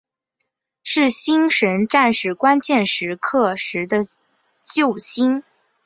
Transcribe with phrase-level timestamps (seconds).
[0.81, 3.99] 是星神战士关键时刻时的
[4.63, 5.43] 救星。